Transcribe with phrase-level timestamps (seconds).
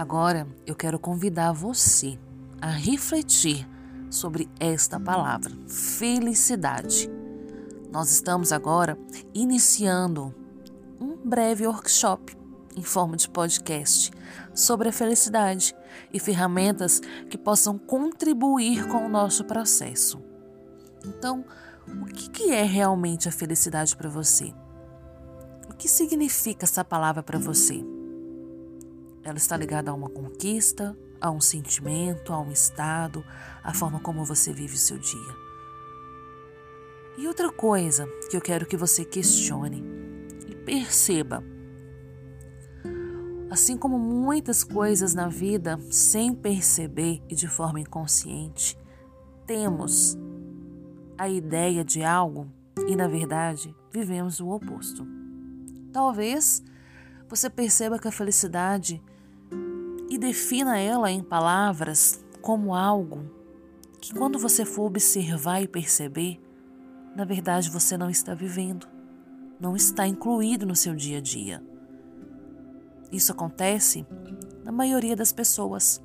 [0.00, 2.18] Agora eu quero convidar você
[2.58, 3.68] a refletir
[4.08, 7.06] sobre esta palavra, felicidade.
[7.92, 8.98] Nós estamos agora
[9.34, 10.34] iniciando
[10.98, 12.34] um breve workshop
[12.74, 14.10] em forma de podcast
[14.54, 15.76] sobre a felicidade
[16.10, 20.18] e ferramentas que possam contribuir com o nosso processo.
[21.04, 21.44] Então,
[21.86, 24.54] o que é realmente a felicidade para você?
[25.68, 27.84] O que significa essa palavra para você?
[29.22, 33.24] Ela está ligada a uma conquista, a um sentimento, a um estado,
[33.62, 35.34] a forma como você vive o seu dia.
[37.18, 39.84] E outra coisa que eu quero que você questione
[40.48, 41.44] e perceba.
[43.50, 48.78] Assim como muitas coisas na vida, sem perceber e de forma inconsciente,
[49.44, 50.16] temos
[51.18, 52.50] a ideia de algo
[52.86, 55.06] e, na verdade, vivemos o oposto.
[55.92, 56.62] Talvez
[57.28, 59.02] você perceba que a felicidade
[60.20, 63.24] defina ela em palavras como algo
[64.00, 66.40] que, quando você for observar e perceber,
[67.16, 68.86] na verdade você não está vivendo,
[69.58, 71.62] não está incluído no seu dia a dia.
[73.10, 74.06] Isso acontece
[74.62, 76.00] na maioria das pessoas.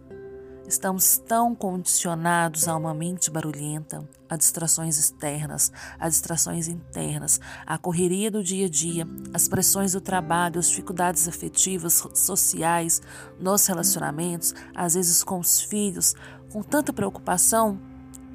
[0.68, 8.32] Estamos tão condicionados a uma mente barulhenta, a distrações externas, a distrações internas, a correria
[8.32, 13.00] do dia a dia, as pressões do trabalho, as dificuldades afetivas, sociais,
[13.40, 16.16] nos relacionamentos, às vezes com os filhos,
[16.52, 17.80] com tanta preocupação,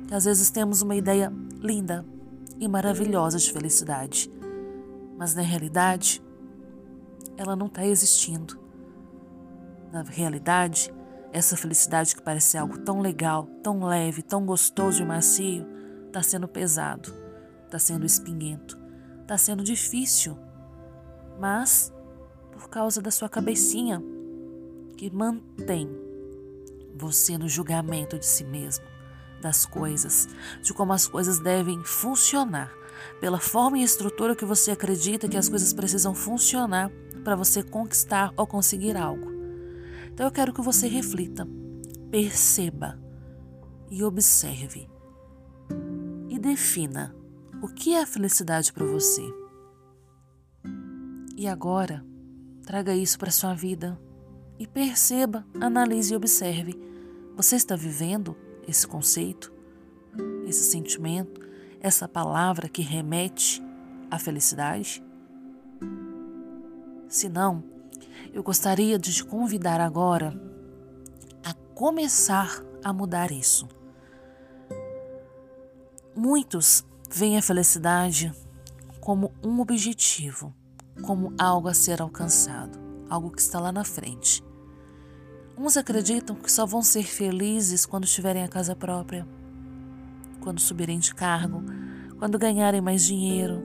[0.06, 2.06] que às vezes temos uma ideia linda
[2.60, 4.30] e maravilhosa de felicidade.
[5.18, 6.22] Mas na realidade,
[7.36, 8.56] ela não está existindo.
[9.90, 10.92] Na realidade,
[11.32, 15.66] essa felicidade que parece algo tão legal, tão leve, tão gostoso e macio,
[16.06, 17.14] está sendo pesado,
[17.64, 18.78] está sendo espinhento,
[19.22, 20.36] está sendo difícil.
[21.38, 21.92] Mas
[22.52, 24.02] por causa da sua cabecinha
[24.96, 25.88] que mantém
[26.94, 28.84] você no julgamento de si mesmo,
[29.40, 30.28] das coisas,
[30.62, 32.70] de como as coisas devem funcionar,
[33.20, 36.90] pela forma e estrutura que você acredita que as coisas precisam funcionar
[37.24, 39.39] para você conquistar ou conseguir algo.
[40.12, 41.46] Então eu quero que você reflita,
[42.10, 42.98] perceba
[43.90, 44.88] e observe
[46.28, 47.14] e defina
[47.62, 49.22] o que é a felicidade para você.
[51.36, 52.04] E agora,
[52.64, 53.98] traga isso para sua vida
[54.58, 56.78] e perceba, analise e observe.
[57.36, 58.36] Você está vivendo
[58.68, 59.52] esse conceito,
[60.46, 61.40] esse sentimento,
[61.80, 63.62] essa palavra que remete
[64.10, 65.02] à felicidade?
[67.08, 67.64] Se não,
[68.32, 70.34] eu gostaria de te convidar agora
[71.44, 73.68] a começar a mudar isso.
[76.14, 78.32] Muitos veem a felicidade
[79.00, 80.54] como um objetivo,
[81.02, 82.78] como algo a ser alcançado,
[83.08, 84.44] algo que está lá na frente.
[85.56, 89.26] Uns acreditam que só vão ser felizes quando tiverem a casa própria,
[90.40, 91.62] quando subirem de cargo,
[92.18, 93.62] quando ganharem mais dinheiro,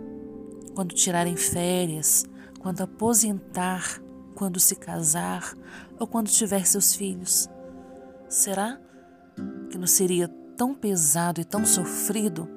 [0.74, 2.26] quando tirarem férias,
[2.60, 4.02] quando aposentar
[4.36, 5.56] quando se casar
[5.98, 7.50] ou quando tiver seus filhos?
[8.30, 8.80] Será
[9.70, 12.48] que não seria tão pesado e tão sofrido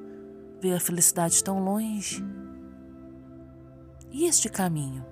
[0.60, 2.22] ver a felicidade tão longe?
[4.10, 5.06] E este caminho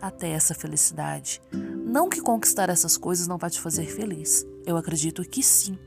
[0.00, 1.40] até essa felicidade?
[1.52, 4.46] Não que conquistar essas coisas não vai te fazer feliz.
[4.66, 5.78] Eu acredito que sim.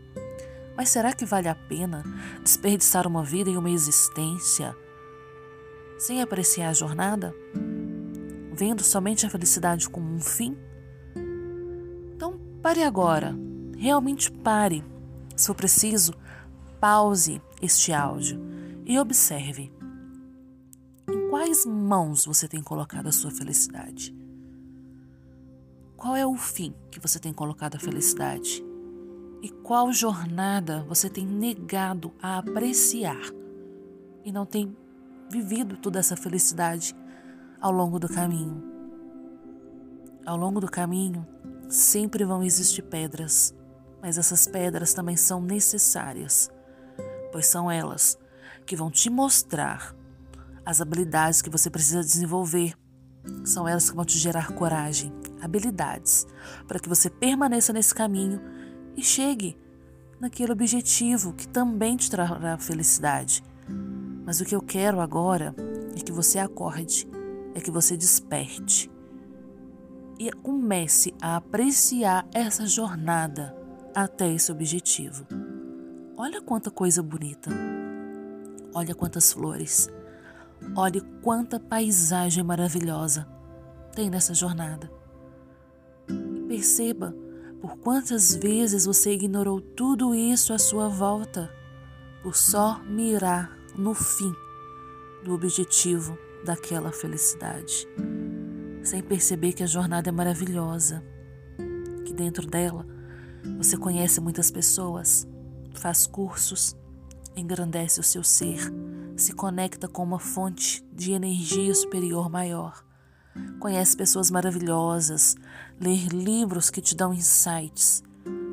[0.76, 2.04] Mas será que vale a pena
[2.44, 4.76] desperdiçar uma vida e uma existência
[5.98, 7.34] sem apreciar a jornada?
[8.56, 10.58] Vendo somente a felicidade como um fim?
[12.16, 13.36] Então pare agora,
[13.78, 14.84] realmente pare.
[15.36, 16.14] Se for preciso,
[16.80, 18.40] pause este áudio
[18.86, 19.72] e observe.
[21.10, 24.16] Em quais mãos você tem colocado a sua felicidade?
[25.98, 28.64] Qual é o fim que você tem colocado a felicidade?
[29.42, 33.22] E qual jornada você tem negado a apreciar
[34.24, 34.76] e não tem
[35.30, 36.96] vivido toda essa felicidade
[37.66, 38.64] ao longo do caminho.
[40.24, 41.26] Ao longo do caminho,
[41.68, 43.56] sempre vão existir pedras,
[44.00, 46.48] mas essas pedras também são necessárias,
[47.32, 48.20] pois são elas
[48.68, 49.96] que vão te mostrar
[50.64, 52.76] as habilidades que você precisa desenvolver.
[53.44, 55.12] São elas que vão te gerar coragem,
[55.42, 56.28] habilidades,
[56.68, 58.40] para que você permaneça nesse caminho
[58.96, 59.58] e chegue
[60.22, 63.44] naquele objetivo que também te trará felicidade.
[64.24, 65.56] Mas o que eu quero agora
[65.98, 67.15] é que você acorde
[67.56, 68.92] é que você desperte
[70.20, 73.56] e comece a apreciar essa jornada
[73.96, 75.26] até esse objetivo.
[76.18, 77.50] Olha quanta coisa bonita.
[78.74, 79.90] Olha quantas flores.
[80.76, 83.28] Olhe quanta paisagem maravilhosa
[83.96, 84.92] tem nessa jornada.
[86.10, 87.16] E perceba
[87.62, 91.52] Por quantas vezes você ignorou tudo isso à sua volta
[92.22, 94.34] por só mirar no fim
[95.24, 97.88] do objetivo daquela felicidade,
[98.84, 101.04] sem perceber que a jornada é maravilhosa,
[102.06, 102.86] que dentro dela
[103.58, 105.28] você conhece muitas pessoas,
[105.74, 106.78] faz cursos,
[107.36, 108.60] engrandece o seu ser,
[109.18, 112.86] se conecta com uma fonte de energia superior maior.
[113.60, 115.36] Conhece pessoas maravilhosas,
[115.80, 118.04] lê livros que te dão insights,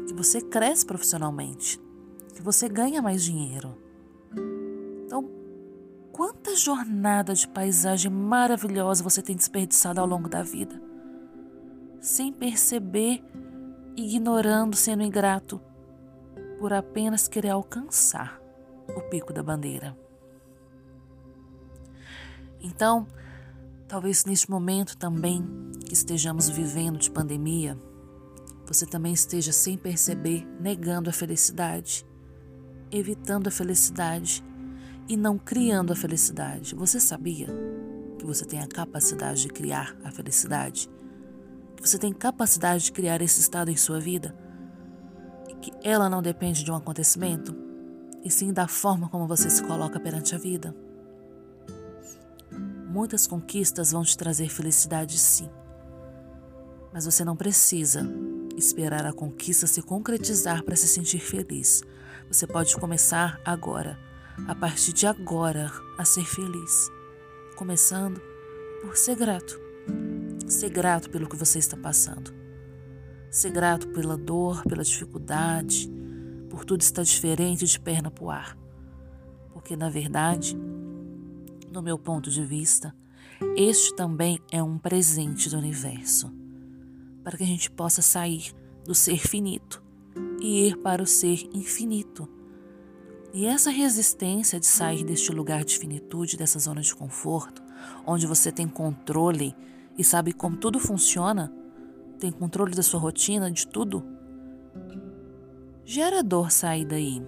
[0.08, 1.80] que você cresce profissionalmente,
[2.34, 3.76] que você ganha mais dinheiro.
[6.12, 10.80] Quanta jornada de paisagem maravilhosa você tem desperdiçado ao longo da vida,
[12.00, 13.24] sem perceber,
[13.96, 15.58] ignorando, sendo ingrato,
[16.58, 18.38] por apenas querer alcançar
[18.94, 19.96] o pico da bandeira.
[22.60, 23.06] Então,
[23.88, 25.42] talvez neste momento também
[25.86, 27.76] que estejamos vivendo de pandemia,
[28.66, 32.06] você também esteja sem perceber negando a felicidade,
[32.90, 34.44] evitando a felicidade
[35.12, 36.74] e não criando a felicidade.
[36.74, 37.46] Você sabia
[38.18, 40.88] que você tem a capacidade de criar a felicidade?
[41.76, 44.34] Que você tem capacidade de criar esse estado em sua vida?
[45.50, 47.54] E que ela não depende de um acontecimento,
[48.24, 50.74] e sim da forma como você se coloca perante a vida?
[52.88, 55.50] Muitas conquistas vão te trazer felicidade, sim.
[56.90, 58.10] Mas você não precisa
[58.56, 61.82] esperar a conquista se concretizar para se sentir feliz.
[62.28, 63.98] Você pode começar agora,
[64.46, 66.90] a partir de agora, a ser feliz.
[67.56, 68.20] Começando
[68.80, 69.60] por ser grato.
[70.48, 72.32] Ser grato pelo que você está passando.
[73.30, 75.90] Ser grato pela dor, pela dificuldade,
[76.50, 78.58] por tudo estar diferente de perna para o ar.
[79.52, 80.56] Porque, na verdade,
[81.70, 82.94] no meu ponto de vista,
[83.56, 86.32] este também é um presente do universo,
[87.22, 88.52] para que a gente possa sair
[88.84, 89.82] do ser finito
[90.40, 92.28] e ir para o ser infinito.
[93.32, 97.62] E essa resistência de sair deste lugar de finitude, dessa zona de conforto,
[98.06, 99.56] onde você tem controle
[99.96, 101.52] e sabe como tudo funciona,
[102.18, 104.04] tem controle da sua rotina, de tudo,
[105.84, 107.22] gera dor sair daí.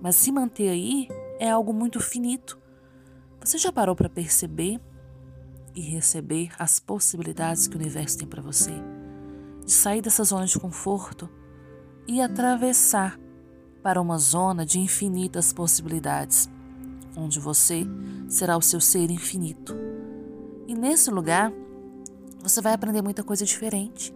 [0.00, 1.08] Mas se manter aí
[1.38, 2.58] é algo muito finito.
[3.40, 4.80] Você já parou para perceber
[5.74, 8.72] e receber as possibilidades que o universo tem para você?
[9.64, 11.28] De sair dessa zona de conforto
[12.06, 13.18] e atravessar
[13.82, 16.48] para uma zona de infinitas possibilidades,
[17.16, 17.86] onde você
[18.28, 19.74] será o seu ser infinito.
[20.66, 21.52] E nesse lugar,
[22.42, 24.14] você vai aprender muita coisa diferente.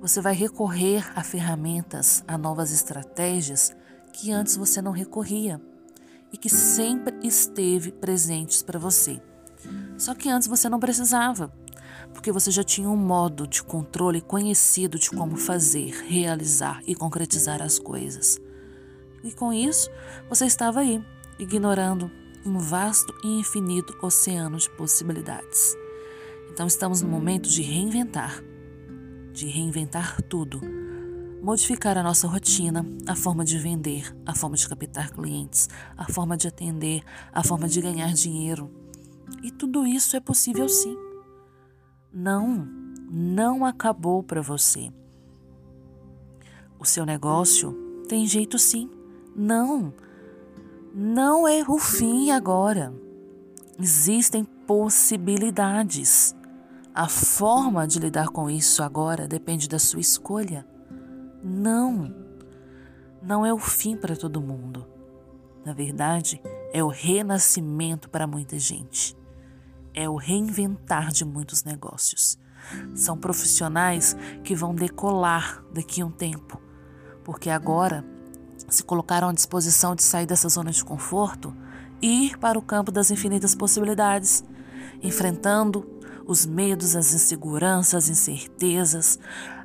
[0.00, 3.74] Você vai recorrer a ferramentas, a novas estratégias
[4.12, 5.60] que antes você não recorria
[6.32, 9.22] e que sempre esteve presentes para você.
[9.96, 11.52] Só que antes você não precisava,
[12.12, 17.62] porque você já tinha um modo de controle conhecido de como fazer, realizar e concretizar
[17.62, 18.38] as coisas.
[19.22, 19.90] E com isso,
[20.28, 21.02] você estava aí,
[21.38, 22.10] ignorando
[22.44, 25.76] um vasto e infinito oceano de possibilidades.
[26.50, 28.42] Então estamos no momento de reinventar,
[29.32, 30.60] de reinventar tudo
[31.42, 36.36] modificar a nossa rotina, a forma de vender, a forma de captar clientes, a forma
[36.36, 37.02] de atender,
[37.32, 38.70] a forma de ganhar dinheiro.
[39.42, 40.96] E tudo isso é possível sim.
[42.12, 42.64] Não,
[43.10, 44.92] não acabou para você.
[46.78, 47.72] O seu negócio
[48.08, 48.88] tem jeito sim.
[49.34, 49.92] Não,
[50.94, 52.92] não é o fim agora.
[53.78, 56.36] Existem possibilidades.
[56.94, 60.66] A forma de lidar com isso agora depende da sua escolha.
[61.42, 62.14] Não,
[63.22, 64.86] não é o fim para todo mundo.
[65.64, 69.16] Na verdade, é o renascimento para muita gente.
[69.94, 72.38] É o reinventar de muitos negócios.
[72.94, 76.60] São profissionais que vão decolar daqui a um tempo,
[77.24, 78.04] porque agora
[78.72, 81.54] se colocaram à disposição de sair dessa zona de conforto
[82.00, 84.42] e ir para o campo das infinitas possibilidades,
[85.02, 85.86] enfrentando
[86.26, 89.18] os medos, as inseguranças, as incertezas,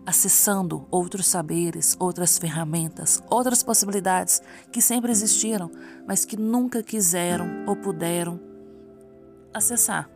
[0.06, 5.72] acessando outros saberes, outras ferramentas, outras possibilidades que sempre existiram,
[6.08, 8.40] mas que nunca quiseram ou puderam
[9.54, 10.10] acessar,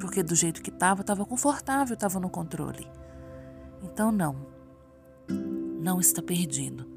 [0.00, 2.88] porque do jeito que estava, estava confortável, estava no controle.
[3.82, 4.36] Então, não,
[5.80, 6.95] não está perdido.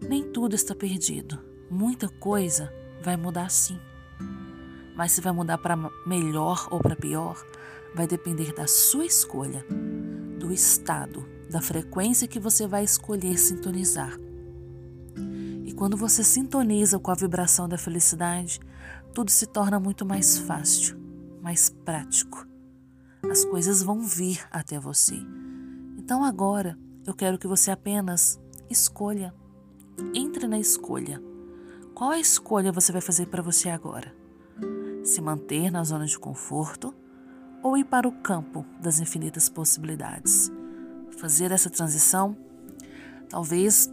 [0.00, 1.38] Nem tudo está perdido.
[1.70, 3.78] Muita coisa vai mudar sim.
[4.94, 5.76] Mas se vai mudar para
[6.06, 7.36] melhor ou para pior,
[7.94, 9.64] vai depender da sua escolha,
[10.38, 14.18] do estado, da frequência que você vai escolher sintonizar.
[15.64, 18.60] E quando você sintoniza com a vibração da felicidade,
[19.14, 20.98] tudo se torna muito mais fácil,
[21.42, 22.46] mais prático.
[23.30, 25.16] As coisas vão vir até você.
[25.98, 28.40] Então agora, eu quero que você apenas
[28.70, 29.34] escolha.
[30.14, 31.22] Entre na escolha.
[31.94, 34.14] Qual a escolha você vai fazer para você agora?
[35.02, 36.94] Se manter na zona de conforto
[37.62, 40.50] ou ir para o campo das infinitas possibilidades?
[41.18, 42.36] Fazer essa transição
[43.28, 43.90] talvez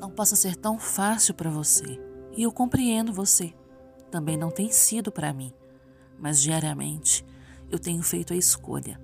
[0.00, 2.00] não possa ser tão fácil para você.
[2.36, 3.52] E eu compreendo você.
[4.10, 5.52] Também não tem sido para mim.
[6.18, 7.24] Mas diariamente
[7.70, 8.98] eu tenho feito a escolha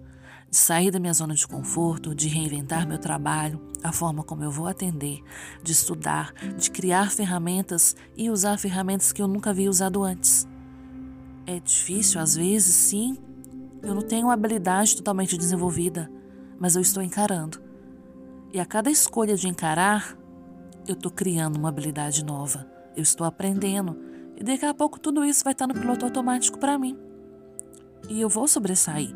[0.50, 4.50] de sair da minha zona de conforto, de reinventar meu trabalho, a forma como eu
[4.50, 5.22] vou atender,
[5.62, 10.48] de estudar, de criar ferramentas e usar ferramentas que eu nunca havia usado antes.
[11.46, 13.16] É difícil, às vezes, sim.
[13.82, 16.10] Eu não tenho uma habilidade totalmente desenvolvida,
[16.58, 17.60] mas eu estou encarando.
[18.52, 20.16] E a cada escolha de encarar,
[20.86, 22.66] eu estou criando uma habilidade nova.
[22.96, 23.96] Eu estou aprendendo.
[24.36, 26.98] E daqui a pouco tudo isso vai estar no piloto automático para mim.
[28.08, 29.14] E eu vou sobressair.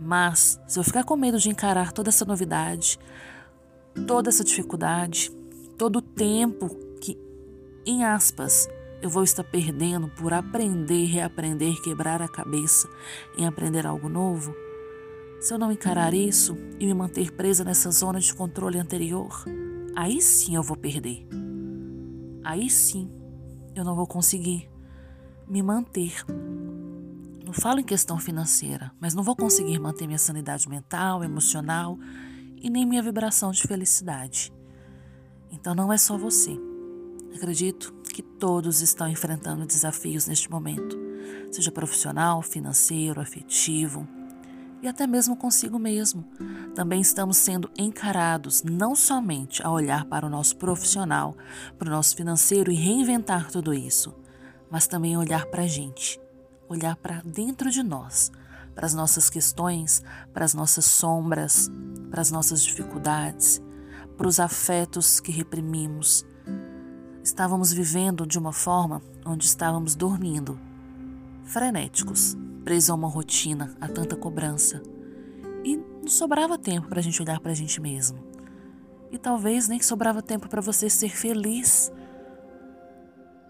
[0.00, 2.98] Mas, se eu ficar com medo de encarar toda essa novidade,
[4.06, 5.30] toda essa dificuldade,
[5.76, 6.68] todo o tempo
[7.00, 7.18] que,
[7.84, 8.66] em aspas,
[9.02, 12.88] eu vou estar perdendo por aprender, reaprender, quebrar a cabeça
[13.36, 14.54] em aprender algo novo,
[15.40, 19.42] se eu não encarar isso e me manter presa nessa zona de controle anterior,
[19.96, 21.26] aí sim eu vou perder.
[22.44, 23.10] Aí sim
[23.74, 24.70] eu não vou conseguir
[25.48, 26.12] me manter
[27.50, 31.98] não falo em questão financeira, mas não vou conseguir manter minha sanidade mental, emocional
[32.56, 34.52] e nem minha vibração de felicidade.
[35.50, 36.56] Então não é só você.
[37.34, 40.96] Acredito que todos estão enfrentando desafios neste momento,
[41.50, 44.06] seja profissional, financeiro, afetivo
[44.80, 46.24] e até mesmo consigo mesmo.
[46.76, 51.36] Também estamos sendo encarados não somente a olhar para o nosso profissional,
[51.76, 54.14] para o nosso financeiro e reinventar tudo isso,
[54.70, 56.20] mas também olhar para a gente
[56.70, 58.30] olhar para dentro de nós,
[58.74, 61.68] para as nossas questões, para as nossas sombras,
[62.08, 63.60] para as nossas dificuldades,
[64.16, 66.24] para os afetos que reprimimos.
[67.24, 70.58] Estávamos vivendo de uma forma onde estávamos dormindo,
[71.42, 74.80] frenéticos, presos a uma rotina, a tanta cobrança.
[75.64, 78.18] E não sobrava tempo para a gente olhar para a gente mesmo.
[79.10, 81.90] E talvez nem sobrava tempo para você ser feliz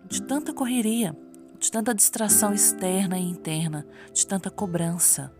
[0.09, 1.15] de tanta correria
[1.61, 5.31] de tanta distração externa e interna, de tanta cobrança.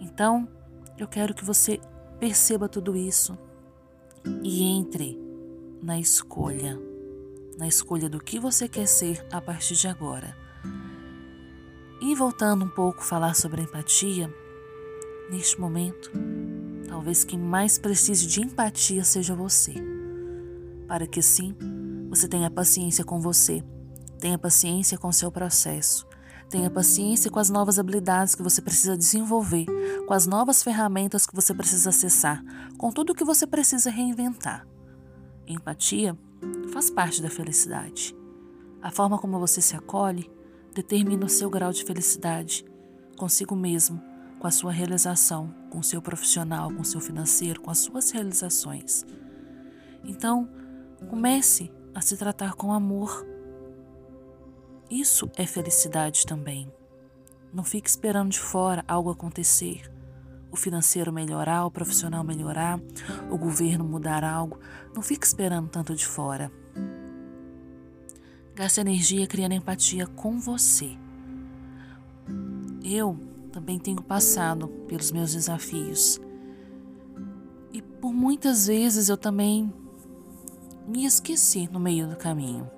[0.00, 0.48] Então,
[0.96, 1.78] eu quero que você
[2.18, 3.38] perceba tudo isso
[4.42, 5.20] e entre
[5.82, 6.80] na escolha,
[7.58, 10.34] na escolha do que você quer ser a partir de agora.
[12.00, 14.32] E voltando um pouco a falar sobre a empatia,
[15.30, 16.10] neste momento,
[16.88, 19.74] talvez quem mais precise de empatia seja você,
[20.88, 21.54] para que sim
[22.08, 23.62] você tenha paciência com você
[24.18, 26.06] Tenha paciência com seu processo.
[26.48, 29.66] Tenha paciência com as novas habilidades que você precisa desenvolver,
[30.06, 32.42] com as novas ferramentas que você precisa acessar,
[32.78, 34.66] com tudo que você precisa reinventar.
[35.46, 36.16] Empatia
[36.72, 38.16] faz parte da felicidade.
[38.80, 40.30] A forma como você se acolhe
[40.72, 42.64] determina o seu grau de felicidade
[43.16, 44.00] consigo mesmo,
[44.38, 48.10] com a sua realização, com o seu profissional, com o seu financeiro, com as suas
[48.10, 49.04] realizações.
[50.04, 50.48] Então,
[51.08, 53.26] comece a se tratar com amor
[54.90, 56.70] isso é felicidade também.
[57.52, 59.90] Não fique esperando de fora algo acontecer.
[60.50, 62.80] O financeiro melhorar, o profissional melhorar,
[63.30, 64.60] o governo mudar algo.
[64.94, 66.52] Não fique esperando tanto de fora.
[68.54, 70.96] Gaste energia criando empatia com você.
[72.84, 73.18] Eu
[73.52, 76.20] também tenho passado pelos meus desafios.
[77.72, 79.72] E por muitas vezes eu também
[80.86, 82.70] me esqueci no meio do caminho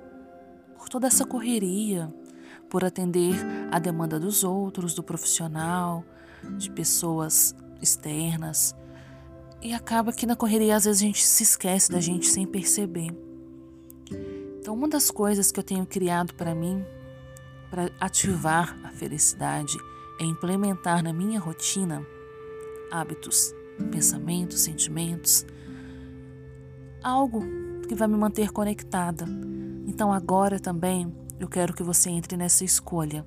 [0.89, 2.13] toda essa correria,
[2.69, 3.35] por atender
[3.71, 6.05] a demanda dos outros, do profissional,
[6.57, 8.75] de pessoas externas.
[9.61, 13.11] E acaba que na correria às vezes a gente se esquece da gente sem perceber.
[14.61, 16.85] Então, uma das coisas que eu tenho criado para mim,
[17.71, 19.77] para ativar a felicidade,
[20.21, 22.05] é implementar na minha rotina
[22.91, 23.53] hábitos,
[23.91, 25.47] pensamentos, sentimentos,
[27.03, 27.43] algo
[27.89, 29.27] que vai me manter conectada,
[29.89, 33.27] então agora também eu quero que você entre nessa escolha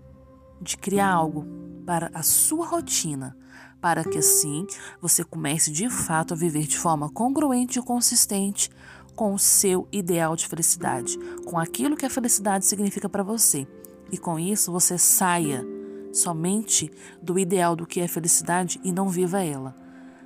[0.62, 1.44] de criar algo
[1.88, 3.36] para a sua rotina,
[3.82, 4.68] para que assim
[5.02, 8.70] você comece de fato a viver de forma congruente e consistente
[9.16, 13.68] com o seu ideal de felicidade, com aquilo que a felicidade significa para você.
[14.12, 15.66] E com isso você saia
[16.14, 16.92] somente
[17.24, 19.76] do ideal do que é felicidade e não viva ela.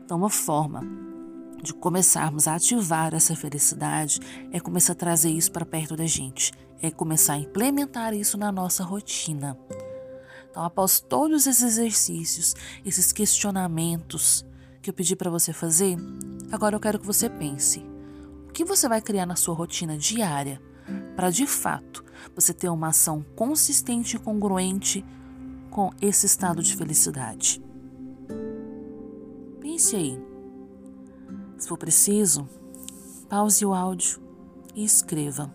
[0.03, 0.83] Então, uma forma
[1.65, 4.19] de começarmos a ativar essa felicidade
[4.51, 8.51] é começar a trazer isso para perto da gente, é começar a implementar isso na
[8.51, 9.57] nossa rotina.
[10.49, 12.53] Então, após todos esses exercícios,
[12.85, 14.45] esses questionamentos
[14.81, 15.97] que eu pedi para você fazer,
[16.51, 17.79] agora eu quero que você pense.
[18.47, 20.61] O que você vai criar na sua rotina diária
[21.15, 22.05] para de fato
[22.35, 25.03] você ter uma ação consistente e congruente
[25.71, 27.61] com esse estado de felicidade?
[29.59, 30.34] Pense aí.
[31.57, 32.47] Se for preciso,
[33.29, 34.21] pause o áudio
[34.75, 35.53] e escreva.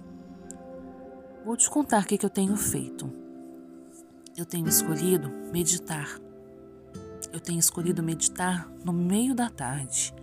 [1.45, 3.11] Vou te contar o que, eu tenho feito.
[4.37, 6.19] Eu tenho escolhido meditar.
[7.33, 10.15] Eu tenho escolhido meditar no meio da tarde,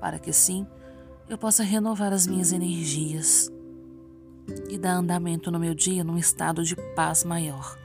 [0.00, 0.66] para que assim
[1.28, 3.50] eu possa renovar as minhas energias
[4.68, 7.78] e dar andamento no meu dia num estado de paz maior.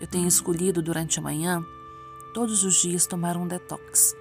[0.00, 1.64] Eu tenho escolhido durante a manhã,
[2.32, 4.14] todos os dias, tomar um detox,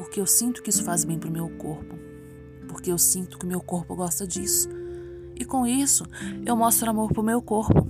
[0.00, 1.94] porque eu sinto que isso faz bem para o meu corpo,
[2.66, 4.66] porque eu sinto que meu corpo gosta disso.
[5.38, 6.06] E com isso,
[6.42, 7.86] eu mostro amor para o meu corpo,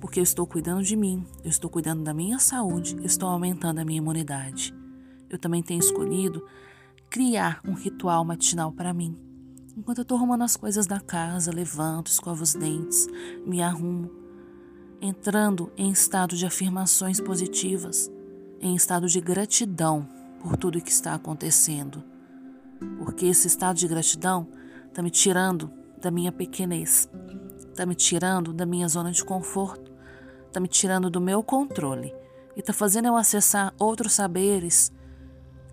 [0.00, 3.80] porque eu estou cuidando de mim, eu estou cuidando da minha saúde, eu estou aumentando
[3.80, 4.74] a minha imunidade.
[5.28, 6.42] Eu também tenho escolhido
[7.10, 9.14] criar um ritual matinal para mim.
[9.76, 13.06] Enquanto eu estou arrumando as coisas da casa, levanto, escovo os dentes,
[13.44, 14.10] me arrumo,
[15.02, 18.10] entrando em estado de afirmações positivas,
[18.58, 22.02] em estado de gratidão por tudo que está acontecendo.
[22.98, 24.48] Porque esse estado de gratidão
[24.88, 25.70] está me tirando
[26.00, 27.08] da minha pequenez,
[27.68, 29.92] está me tirando da minha zona de conforto,
[30.48, 32.12] está me tirando do meu controle
[32.56, 34.92] e está fazendo eu acessar outros saberes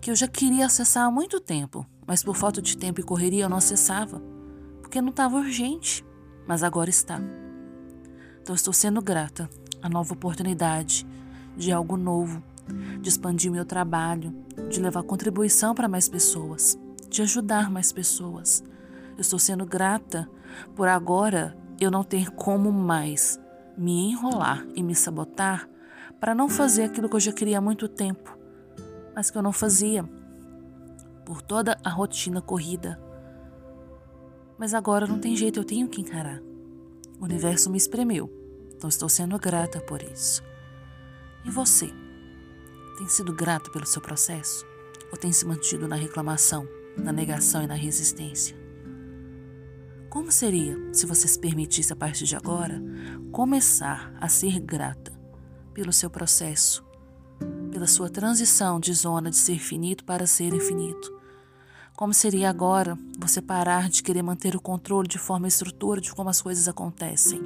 [0.00, 3.44] que eu já queria acessar há muito tempo, mas por falta de tempo e correria
[3.44, 4.22] eu não acessava,
[4.80, 6.04] porque não estava urgente,
[6.46, 7.20] mas agora está.
[8.40, 9.50] Então estou sendo grata
[9.82, 11.06] à nova oportunidade
[11.56, 12.42] de algo novo,
[13.00, 14.34] de expandir meu trabalho,
[14.68, 18.62] de levar contribuição para mais pessoas, de ajudar mais pessoas.
[19.16, 20.28] Eu estou sendo grata
[20.74, 23.40] por agora eu não ter como mais
[23.76, 25.68] me enrolar e me sabotar
[26.20, 28.38] para não fazer aquilo que eu já queria há muito tempo,
[29.14, 30.04] mas que eu não fazia
[31.24, 33.00] por toda a rotina corrida.
[34.58, 36.42] Mas agora não tem jeito, eu tenho que encarar.
[37.18, 38.30] O universo me espremeu,
[38.74, 40.42] então estou sendo grata por isso.
[41.44, 41.90] E você?
[43.00, 44.66] Tem sido grato pelo seu processo?
[45.10, 48.54] Ou tem se mantido na reclamação, na negação e na resistência?
[50.10, 52.78] Como seria se você se permitisse a partir de agora
[53.32, 55.18] começar a ser grata
[55.72, 56.84] pelo seu processo,
[57.72, 61.10] pela sua transição de zona de ser finito para ser infinito,
[61.96, 66.28] como seria agora você parar de querer manter o controle de forma estrutura de como
[66.28, 67.40] as coisas acontecem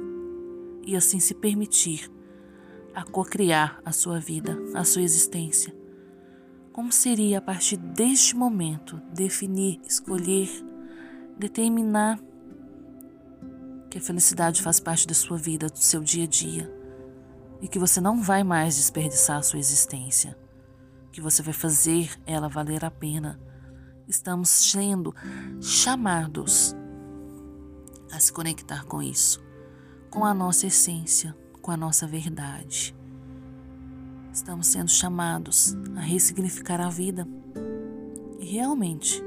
[0.85, 2.11] e assim se permitir
[2.95, 5.75] a cocriar a sua vida, a sua existência?
[6.71, 10.49] Como seria a partir deste momento definir, escolher,
[11.37, 12.19] determinar
[13.89, 16.73] que a felicidade faz parte da sua vida, do seu dia a dia
[17.61, 20.37] e que você não vai mais desperdiçar a sua existência,
[21.11, 23.39] que você vai fazer ela valer a pena
[24.07, 25.13] estamos sendo
[25.61, 26.75] chamados
[28.11, 29.43] a se conectar com isso,
[30.09, 32.95] com a nossa essência, com a nossa verdade.
[34.31, 37.27] Estamos sendo chamados a ressignificar a vida
[38.39, 39.19] e realmente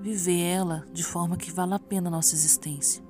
[0.00, 3.04] viver ela de forma que vale a pena a nossa existência.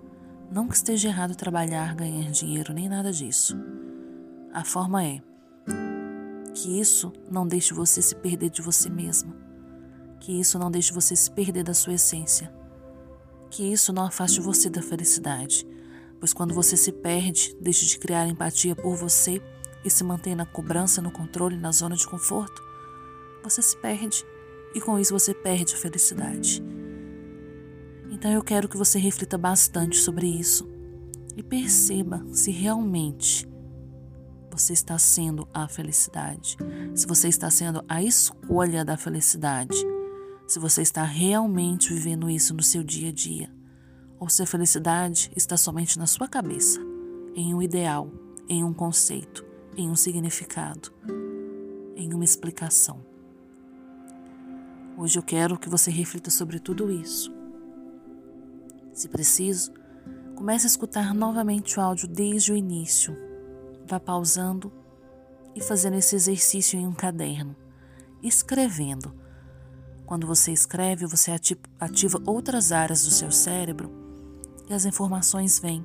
[0.51, 3.57] Não que esteja errado trabalhar, ganhar dinheiro, nem nada disso.
[4.53, 5.22] A forma é
[6.57, 9.46] que isso não deixe você se perder de você mesma
[10.18, 12.53] que isso não deixe você se perder da sua essência.
[13.49, 15.64] Que isso não afaste você da felicidade,
[16.18, 19.40] pois quando você se perde, deixa de criar empatia por você
[19.85, 22.62] e se mantém na cobrança, no controle, na zona de conforto,
[23.42, 24.24] você se perde
[24.74, 26.62] e com isso você perde a felicidade.
[28.11, 30.68] Então eu quero que você reflita bastante sobre isso
[31.37, 33.46] e perceba se realmente
[34.50, 36.57] você está sendo a felicidade,
[36.94, 39.76] se você está sendo a escolha da felicidade
[40.46, 43.50] se você está realmente vivendo isso no seu dia a dia,
[44.18, 46.81] ou se a felicidade está somente na sua cabeça,
[47.35, 48.11] em um ideal,
[48.48, 49.44] em um conceito,
[49.76, 50.92] em um significado,
[51.94, 53.05] em uma explicação.
[54.96, 57.31] Hoje eu quero que você reflita sobre tudo isso.
[58.92, 59.72] Se preciso,
[60.35, 63.14] comece a escutar novamente o áudio desde o início.
[63.87, 64.72] Vá pausando
[65.55, 67.55] e fazendo esse exercício em um caderno,
[68.22, 69.14] escrevendo
[70.07, 71.33] quando você escreve, você
[71.81, 74.06] ativa outras áreas do seu cérebro
[74.68, 75.85] e as informações vêm.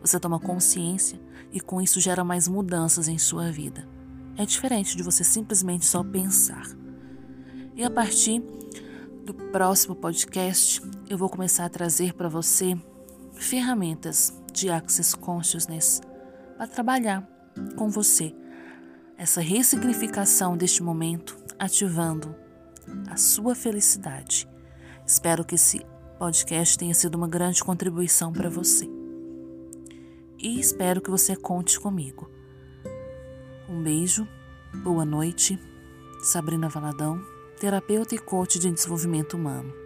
[0.00, 1.20] Você toma consciência
[1.52, 3.86] e com isso gera mais mudanças em sua vida.
[4.36, 6.64] É diferente de você simplesmente só pensar.
[7.74, 8.42] E a partir
[9.24, 12.78] do próximo podcast, eu vou começar a trazer para você
[13.32, 16.00] ferramentas de Access Consciousness
[16.56, 17.28] para trabalhar
[17.76, 18.34] com você
[19.16, 22.34] essa ressignificação deste momento, ativando
[23.08, 24.48] a sua felicidade.
[25.06, 25.84] Espero que esse
[26.20, 28.86] podcast tenha sido uma grande contribuição para você.
[30.38, 32.30] E espero que você conte comigo.
[33.66, 34.28] Um beijo,
[34.84, 35.58] boa noite.
[36.22, 37.24] Sabrina Valadão,
[37.58, 39.79] terapeuta e coach de desenvolvimento humano.